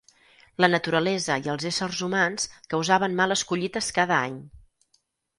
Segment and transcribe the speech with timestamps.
[0.63, 4.41] La naturalesa i els éssers humans causaven males collites cada any.